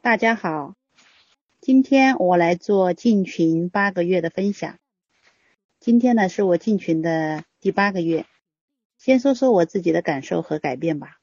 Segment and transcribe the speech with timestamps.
[0.00, 0.76] 大家好，
[1.60, 4.78] 今天我来做进群八个月的分享。
[5.80, 8.24] 今天呢是我进群的第八个月，
[8.96, 11.18] 先说说我自己的感受和改变吧。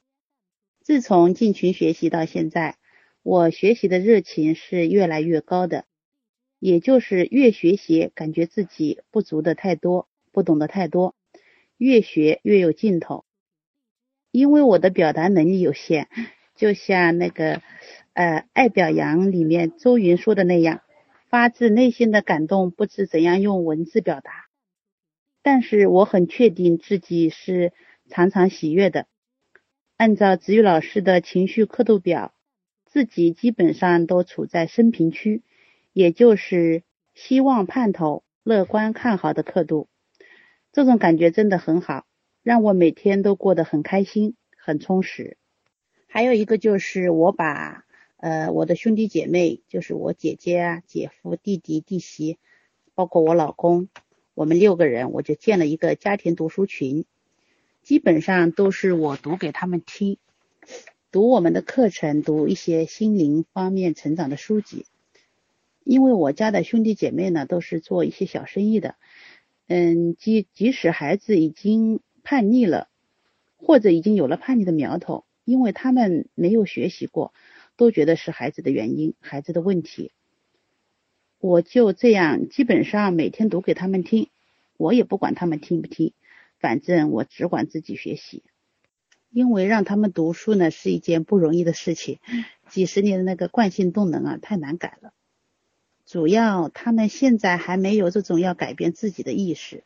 [0.82, 2.76] 自从进群学习到现在，
[3.24, 5.86] 我学习的热情是越来越高的，
[6.60, 11.16] 也就是越学习感觉自己不足的太多，不懂得太多，
[11.78, 13.24] 越学越有劲头。
[14.32, 16.10] 因为我的表达能力有限，
[16.56, 17.62] 就像那个。
[18.16, 20.84] 呃，《爱表扬》里面周云说的那样，
[21.28, 24.46] 发自内心的感动，不知怎样用文字表达。
[25.44, 27.74] 但是我很确定自己是
[28.10, 29.06] 常常喜悦的。
[29.98, 32.34] 按照子宇老师的情绪刻度表，
[32.86, 35.44] 自己基本上都处在升平区，
[35.92, 39.90] 也就是希望盼头、乐观看好的刻度。
[40.72, 42.06] 这种感觉真的很好，
[42.44, 45.36] 让我每天都过得很开心、很充实。
[46.08, 47.84] 还有一个就是我把。
[48.26, 52.40] 呃，我的兄弟姐妹就是我姐姐啊、姐夫、弟弟、弟媳，
[52.96, 53.88] 包括我老公，
[54.34, 57.06] 我们六个人，我就建了一个家庭读书群，
[57.84, 60.18] 基本上都是我读给他们听，
[61.12, 64.88] 读我们的课程，读一些心灵方面成长的书籍。
[65.84, 68.96] 因为我家的兄弟姐妹呢，都是做一些小生意的，
[69.68, 72.88] 嗯，即即使孩子已经叛逆了，
[73.56, 77.32] 或者已经有了叛逆的苗头，因为他们没有学习过。
[77.78, 80.12] 都觉得是孩子的原因，孩子的问题。
[81.40, 84.30] 我就这样，基本上每天读给他们听，
[84.78, 86.14] 我也不管他们听不听，
[86.60, 88.44] 反正我只管自己学习。
[89.30, 92.20] 因为让他们读书呢是一件不容易的事情，
[92.70, 95.12] 几十年的那个惯性动能啊太难改了。
[96.06, 99.84] 主要他们现在还没有这种要改变自己的意识。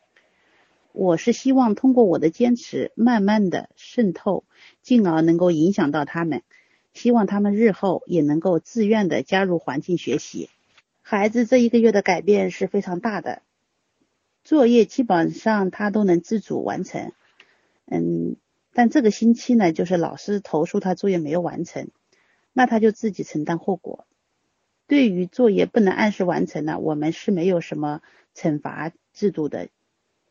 [0.92, 4.44] 我是希望通过我的坚持，慢慢的渗透，
[4.82, 6.42] 进而能够影响到他们。
[6.92, 10.50] 希望他们日后也能够自愿的加入环境学习。
[11.02, 13.42] 孩子这一个月的改变是非常大的，
[14.44, 17.12] 作业基本上他都能自主完成。
[17.86, 18.36] 嗯，
[18.72, 21.88] 但这个星期呢，就是老师投诉他作业没有完成，
[22.52, 24.06] 那他就自己承担后果。
[24.86, 28.02] 对于作业不能按时完成呢，我们是没有什么
[28.34, 29.68] 惩罚制度的。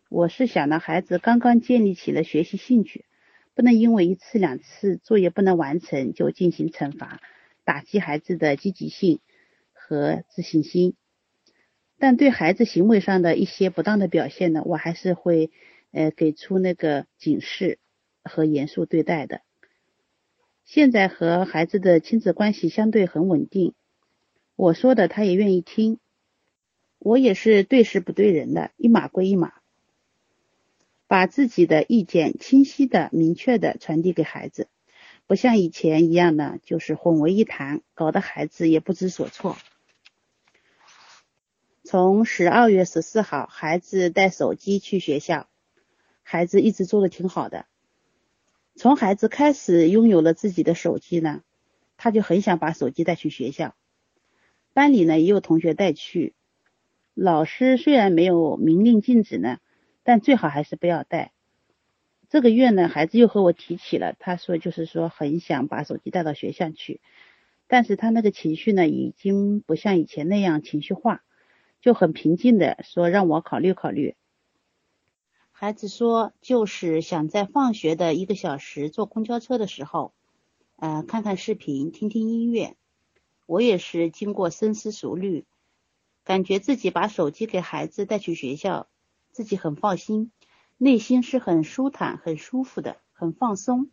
[0.09, 3.05] 我是想呢，孩子刚刚建立起了学习兴趣。
[3.59, 7.19] 不能因为一次两次作业不能完成就进行惩罚，
[7.65, 9.19] 打击孩子的积极性
[9.73, 10.95] 和自信心。
[11.97, 15.51] 但对孩子行为上的一些不当的表现呢，我还是会
[15.91, 17.79] 呃给出那个警示
[18.23, 19.41] 和严肃对待的。
[20.63, 23.73] 现在和孩子的亲子关系相对很稳定，
[24.55, 25.99] 我说的他也愿意听，
[26.97, 29.58] 我也是对事不对人的，一码归一码。
[31.09, 34.67] 把自己的意见清晰的、明确的传递给孩子，
[35.25, 39.57] 不像以前一样呢，就是混为一谈，搞得孩子也不知所措。
[41.83, 45.49] 从十二月十四号，孩子带手机去学校，
[46.21, 47.65] 孩子一直做的挺好的。
[48.75, 51.41] 从孩子开始拥有了自己的手机呢，
[51.97, 53.73] 他就很想把手机带去学校。
[54.73, 56.35] 班里呢也有同学带去，
[57.15, 59.57] 老师虽然没有明令禁止呢。
[60.09, 61.33] 但最好还是不要带。
[62.29, 66.99] 这个月呢，孩子又和我提起了，他说就是说很想把手机带到学校去，
[67.67, 71.23] 但是他那个情绪呢，已经不像以前那样情绪化，
[71.79, 74.15] 就很平静的说让我考虑考虑。
[75.51, 80.15] 孩子说就是想在放学的一个小时坐公交车的时候，
[80.77, 82.75] 呃，看看视频，听听音乐。
[83.45, 85.45] 我也是经过深思熟虑，
[86.23, 88.88] 感觉自己把手机给孩子带去学校。
[89.39, 90.33] 自己很放心，
[90.77, 93.89] 内心是很舒坦、很舒服的，很放松，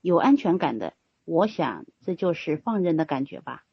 [0.00, 0.94] 有安全感的。
[1.24, 3.64] 我想这就是放任的感觉吧。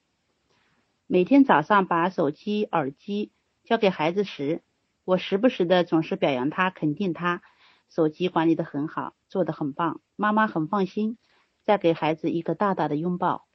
[1.08, 3.32] 每天早上把手机、耳机
[3.64, 4.62] 交给孩子时，
[5.04, 7.42] 我时不时的总是表扬他、肯定他，
[7.90, 11.18] 手机管理的很好，做的很棒，妈妈很放心。
[11.64, 13.48] 再给孩子一个大大的拥抱，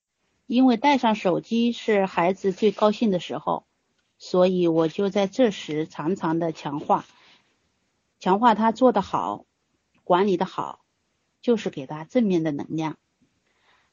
[0.47, 3.65] 因为带上手机是孩子最高兴的时候，
[4.19, 7.05] 所以我就在这时常常的强化。
[8.25, 9.45] 强化他做得好，
[10.03, 10.83] 管理的好，
[11.43, 12.97] 就是给他正面的能量。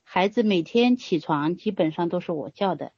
[0.03, 2.93] 孩子每天起床基本上都是我叫的，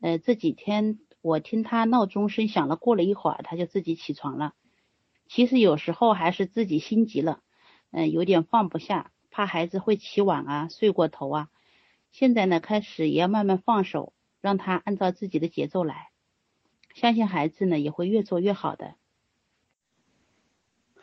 [0.00, 4.54] 呃，这几天我听他闹钟声响了，过了一会儿他就自己起床了。
[5.28, 7.38] 其实有时候还是自己心急了，
[7.92, 11.48] 嗯，有点放不下，怕孩子会起晚啊，睡过头啊。
[12.10, 16.08] 现在呢，开始也要慢慢放手，让他按照自己的节奏来，
[16.92, 18.96] 相信孩子呢也会越做越好的。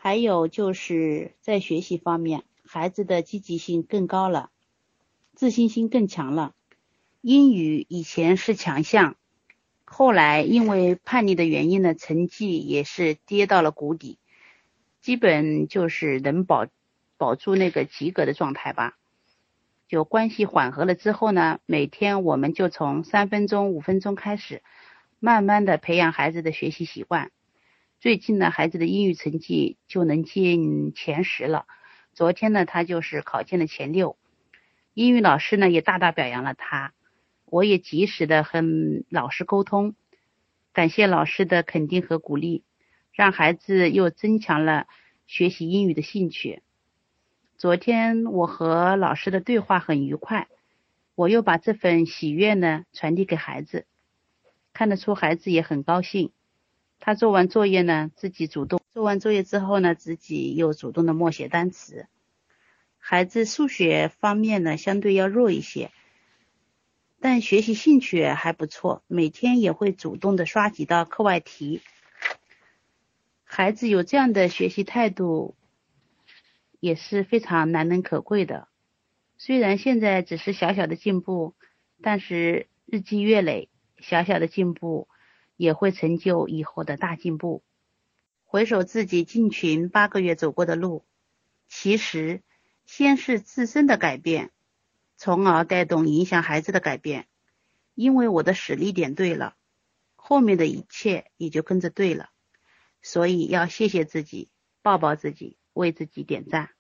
[0.02, 4.50] 还有就是在学习方面，孩子的积极性更高了，
[5.36, 6.54] 自信心更强了。
[7.20, 9.18] 英语以前是强项，
[9.84, 14.20] 后来因为叛逆的原因呢，成绩也是跌到了谷底，
[15.02, 16.68] 基本就是能保
[17.18, 18.98] 保住那个及格的状态吧。
[19.90, 24.64] 就关系缓和了之后呢，每天我们就从三分钟、五分钟开始，
[25.20, 27.32] 慢慢的培养孩子的学习习惯。
[28.00, 31.66] 最近呢，孩子的英语成绩就能进前十了。
[32.14, 34.18] 昨天呢，他就是考进了前六。
[34.94, 36.94] 英语老师呢也大大表扬了他，
[37.44, 38.64] 我也及时的和
[39.10, 39.96] 老师沟通，
[40.72, 42.64] 感谢老师的肯定和鼓励，
[43.12, 44.88] 让孩子又增强了
[45.28, 46.64] 学习英语的兴趣。
[47.58, 50.48] 昨天我和老师的对话很愉快，
[51.16, 53.86] 我又把这份喜悦呢传递给孩子，
[54.72, 56.32] 看得出孩子也很高兴。
[57.00, 62.08] 他做完作业呢，自己主动做完作业之后呢，自己又主动的默写单词。
[62.98, 65.92] 孩子数学方面呢相对要弱一些，
[67.20, 71.82] 但学习兴趣还不错，每天也会主动的刷几道课外题。
[73.44, 75.56] 孩子有这样的学习态度。
[76.82, 78.70] 也是非常难能可贵的。
[79.38, 81.54] 虽然现在只是小小的进步，
[82.02, 83.68] 但是日积月累，
[84.00, 85.09] 小小的进步
[85.60, 87.62] 也会成就以后的大进步。
[88.46, 91.04] 回首自己进群八个月走过的路，
[91.68, 92.42] 其实
[92.86, 94.52] 先是自身的改变，
[95.18, 97.28] 从而带动影响孩子的改变。
[97.94, 99.58] 因为我的实力点对了，
[100.16, 102.30] 后面的一切也就跟着对了。
[103.02, 104.50] 所以要谢谢自己，
[104.82, 105.58] 抱抱自己。
[105.74, 106.72] 为自己点赞。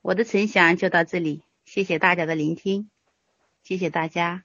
[0.00, 2.88] 我的陈翔就到这里，谢谢大家的聆听，
[3.64, 4.44] 谢谢大家。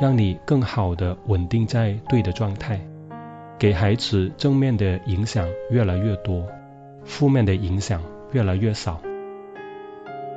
[0.00, 2.80] 让你更好的稳定在对的状态，
[3.58, 6.46] 给孩子正面的影响越来越多，
[7.04, 8.02] 负面的影响
[8.32, 8.98] 越来越少。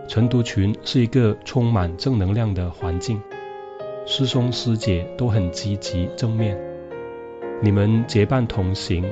[0.09, 3.21] 晨读群是一个充满正能量的环境，
[4.05, 6.57] 师兄师姐都很积极正面。
[7.61, 9.05] 你们结伴同行，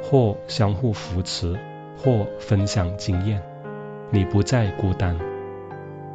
[0.00, 1.58] 或相互扶持，
[1.96, 3.42] 或分享经验，
[4.12, 5.18] 你不再孤单，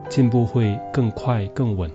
[0.07, 1.91] 进步会更快更稳。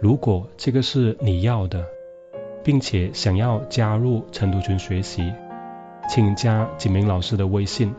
[0.00, 1.84] 如果这个是你要的，
[2.62, 5.32] 并且想要加入晨读群学习，
[6.08, 7.94] 请加景明老师的微信。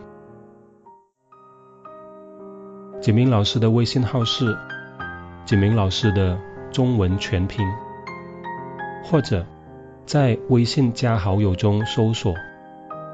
[3.01, 4.57] 景明老师的微信号是
[5.45, 6.39] 景明老师的
[6.71, 7.65] 中文全拼，
[9.03, 9.45] 或者。
[10.05, 12.33] 在微信加好友中搜索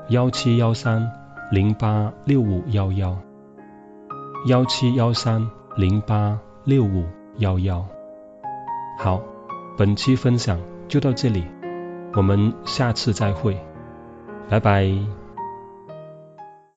[0.08, 1.12] 幺七幺三
[1.52, 3.18] 零八六五幺幺，
[4.48, 5.46] 幺七幺三
[5.76, 7.04] 零八六五
[7.40, 7.86] 幺幺。
[8.98, 9.22] 好，
[9.78, 11.44] 本期分享就到这里，
[12.14, 13.58] 我们下次再会，
[14.50, 15.25] 拜拜。